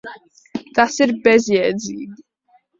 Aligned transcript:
Tas 0.79 0.97
ir 1.07 1.15
bezjēdzīgi. 1.29 2.21